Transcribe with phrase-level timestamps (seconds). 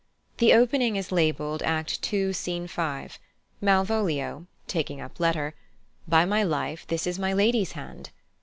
[0.39, 3.19] The opening is labelled Act ii., Scene 5,
[3.61, 5.53] Malvolio (taking up letter),
[6.07, 8.09] "By my life, this is my lady's hand."